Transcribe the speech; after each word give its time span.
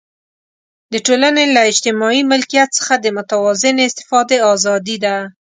د 0.93 0.95
ټولنې 1.05 1.45
له 1.55 1.61
اجتماعي 1.71 2.21
ملکیت 2.31 2.69
څخه 2.77 2.93
د 2.99 3.05
متوازنې 3.17 3.81
استفادې 3.89 4.37
آزادي 4.53 4.97
ده. 5.05 5.15